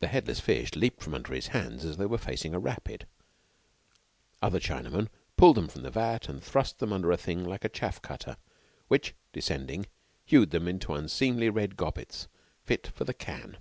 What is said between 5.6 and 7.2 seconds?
from the vat and thrust them under a